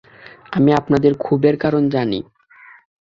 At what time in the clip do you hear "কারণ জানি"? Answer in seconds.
1.57-2.19